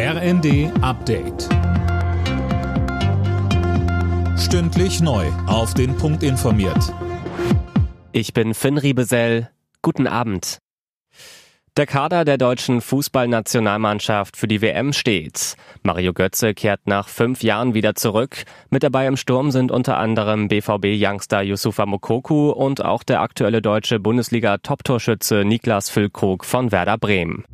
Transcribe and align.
RND 0.00 0.70
Update. 0.80 1.48
Stündlich 4.38 5.00
neu. 5.00 5.26
Auf 5.48 5.74
den 5.74 5.96
Punkt 5.96 6.22
informiert. 6.22 6.94
Ich 8.12 8.32
bin 8.32 8.54
Finn 8.54 8.78
Riebesell. 8.78 9.50
Guten 9.82 10.06
Abend. 10.06 10.58
Der 11.76 11.86
Kader 11.86 12.24
der 12.24 12.38
deutschen 12.38 12.80
Fußballnationalmannschaft 12.80 14.36
für 14.36 14.46
die 14.46 14.62
WM 14.62 14.92
steht. 14.92 15.56
Mario 15.82 16.12
Götze 16.12 16.54
kehrt 16.54 16.86
nach 16.86 17.08
fünf 17.08 17.42
Jahren 17.42 17.74
wieder 17.74 17.96
zurück. 17.96 18.44
Mit 18.70 18.84
dabei 18.84 19.08
im 19.08 19.16
Sturm 19.16 19.50
sind 19.50 19.72
unter 19.72 19.98
anderem 19.98 20.46
BVB-Youngster 20.46 21.42
Yusufa 21.42 21.86
Mokoku 21.86 22.50
und 22.50 22.84
auch 22.84 23.02
der 23.02 23.20
aktuelle 23.20 23.60
deutsche 23.60 23.98
Bundesliga-Top-Torschütze 23.98 25.44
Niklas 25.44 25.90
Füllkrug 25.90 26.44
von 26.44 26.70
Werder 26.70 26.98
Bremen. 26.98 27.44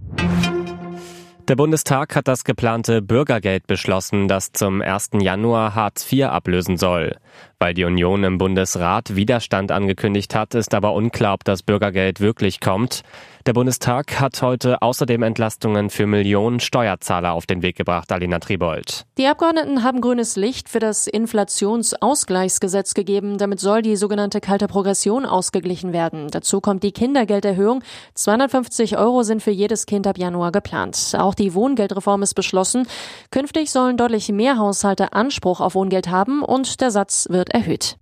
Der 1.46 1.56
Bundestag 1.56 2.16
hat 2.16 2.26
das 2.26 2.44
geplante 2.44 3.02
Bürgergeld 3.02 3.66
beschlossen, 3.66 4.28
das 4.28 4.52
zum 4.52 4.80
1. 4.80 5.10
Januar 5.20 5.74
Hartz 5.74 6.10
IV 6.10 6.24
ablösen 6.24 6.78
soll. 6.78 7.18
Weil 7.58 7.74
die 7.74 7.84
Union 7.84 8.24
im 8.24 8.38
Bundesrat 8.38 9.16
Widerstand 9.16 9.72
angekündigt 9.72 10.34
hat, 10.34 10.54
ist 10.54 10.74
aber 10.74 10.92
unklar, 10.92 11.34
ob 11.34 11.44
das 11.44 11.62
Bürgergeld 11.62 12.20
wirklich 12.20 12.60
kommt. 12.60 13.02
Der 13.46 13.52
Bundestag 13.52 14.20
hat 14.20 14.40
heute 14.40 14.80
außerdem 14.80 15.22
Entlastungen 15.22 15.90
für 15.90 16.06
Millionen 16.06 16.60
Steuerzahler 16.60 17.32
auf 17.32 17.44
den 17.44 17.60
Weg 17.60 17.76
gebracht, 17.76 18.10
Alina 18.10 18.38
Tribold. 18.38 19.04
Die 19.18 19.26
Abgeordneten 19.26 19.84
haben 19.84 20.00
grünes 20.00 20.36
Licht 20.36 20.70
für 20.70 20.78
das 20.78 21.06
Inflationsausgleichsgesetz 21.06 22.94
gegeben. 22.94 23.36
Damit 23.36 23.60
soll 23.60 23.82
die 23.82 23.96
sogenannte 23.96 24.40
kalte 24.40 24.66
Progression 24.66 25.26
ausgeglichen 25.26 25.92
werden. 25.92 26.28
Dazu 26.30 26.62
kommt 26.62 26.82
die 26.82 26.92
Kindergelderhöhung. 26.92 27.82
250 28.14 28.96
Euro 28.96 29.22
sind 29.24 29.42
für 29.42 29.50
jedes 29.50 29.84
Kind 29.84 30.06
ab 30.06 30.16
Januar 30.16 30.50
geplant. 30.50 31.12
Auch 31.18 31.34
die 31.34 31.52
Wohngeldreform 31.52 32.22
ist 32.22 32.32
beschlossen. 32.32 32.86
Künftig 33.30 33.70
sollen 33.70 33.98
deutlich 33.98 34.30
mehr 34.30 34.56
Haushalte 34.56 35.12
Anspruch 35.12 35.60
auf 35.60 35.74
Wohngeld 35.74 36.08
haben 36.08 36.42
und 36.42 36.80
der 36.80 36.90
Satz 36.90 37.26
wird 37.28 37.53
erhöht. 37.54 37.96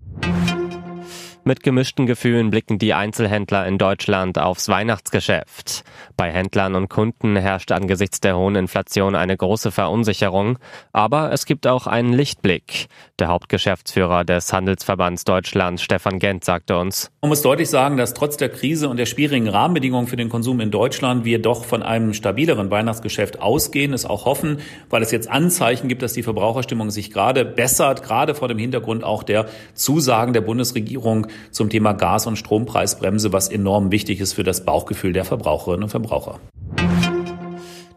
Mit 1.44 1.64
gemischten 1.64 2.06
Gefühlen 2.06 2.50
blicken 2.50 2.78
die 2.78 2.94
Einzelhändler 2.94 3.66
in 3.66 3.76
Deutschland 3.76 4.38
aufs 4.38 4.68
Weihnachtsgeschäft. 4.68 5.82
Bei 6.16 6.30
Händlern 6.30 6.76
und 6.76 6.88
Kunden 6.88 7.34
herrscht 7.34 7.72
angesichts 7.72 8.20
der 8.20 8.36
hohen 8.36 8.54
Inflation 8.54 9.16
eine 9.16 9.36
große 9.36 9.72
Verunsicherung, 9.72 10.60
aber 10.92 11.32
es 11.32 11.44
gibt 11.44 11.66
auch 11.66 11.88
einen 11.88 12.12
Lichtblick. 12.12 12.86
Der 13.18 13.26
Hauptgeschäftsführer 13.26 14.24
des 14.24 14.52
Handelsverbands 14.52 15.24
Deutschland, 15.24 15.80
Stefan 15.80 16.20
Gent, 16.20 16.44
sagte 16.44 16.78
uns. 16.78 17.10
Man 17.22 17.30
muss 17.30 17.42
deutlich 17.42 17.68
sagen, 17.68 17.96
dass 17.96 18.14
trotz 18.14 18.36
der 18.36 18.48
Krise 18.48 18.88
und 18.88 18.96
der 18.96 19.06
schwierigen 19.06 19.48
Rahmenbedingungen 19.48 20.06
für 20.06 20.16
den 20.16 20.28
Konsum 20.28 20.60
in 20.60 20.70
Deutschland 20.70 21.24
wir 21.24 21.42
doch 21.42 21.64
von 21.64 21.82
einem 21.82 22.14
stabileren 22.14 22.70
Weihnachtsgeschäft 22.70 23.40
ausgehen, 23.40 23.94
es 23.94 24.04
auch 24.04 24.26
hoffen, 24.26 24.58
weil 24.90 25.02
es 25.02 25.10
jetzt 25.10 25.28
Anzeichen 25.28 25.88
gibt, 25.88 26.02
dass 26.02 26.12
die 26.12 26.22
Verbraucherstimmung 26.22 26.92
sich 26.92 27.10
gerade 27.10 27.44
bessert, 27.44 28.04
gerade 28.04 28.36
vor 28.36 28.46
dem 28.46 28.58
Hintergrund 28.58 29.02
auch 29.02 29.24
der 29.24 29.46
Zusagen 29.74 30.34
der 30.34 30.42
Bundesregierung 30.42 31.26
zum 31.50 31.70
Thema 31.70 31.92
Gas- 31.92 32.26
und 32.26 32.36
Strompreisbremse, 32.36 33.32
was 33.32 33.48
enorm 33.48 33.92
wichtig 33.92 34.20
ist 34.20 34.32
für 34.32 34.44
das 34.44 34.64
Bauchgefühl 34.64 35.12
der 35.12 35.24
Verbraucherinnen 35.24 35.84
und 35.84 35.90
Verbraucher. 35.90 36.40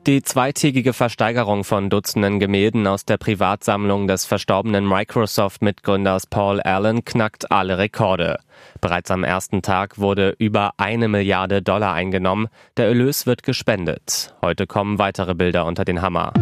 Die 0.07 0.21
zweitägige 0.21 0.93
Versteigerung 0.93 1.63
von 1.63 1.89
Dutzenden 1.89 2.39
Gemälden 2.39 2.85
aus 2.85 3.05
der 3.05 3.17
Privatsammlung 3.17 4.07
des 4.07 4.25
verstorbenen 4.25 4.87
Microsoft-Mitgründers 4.87 6.27
Paul 6.27 6.61
Allen 6.61 7.03
knackt 7.03 7.51
alle 7.51 7.79
Rekorde. 7.79 8.37
Bereits 8.81 9.09
am 9.09 9.23
ersten 9.23 9.63
Tag 9.63 9.97
wurde 9.97 10.35
über 10.37 10.73
eine 10.77 11.07
Milliarde 11.07 11.63
Dollar 11.63 11.93
eingenommen. 11.93 12.49
Der 12.77 12.85
Erlös 12.85 13.25
wird 13.25 13.41
gespendet. 13.41 14.35
Heute 14.43 14.67
kommen 14.67 14.99
weitere 14.99 15.33
Bilder 15.33 15.65
unter 15.65 15.85
den 15.85 16.03
Hammer. 16.03 16.33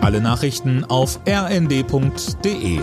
Alle 0.00 0.22
Nachrichten 0.22 0.84
auf 0.84 1.20
rnd.de 1.28 2.80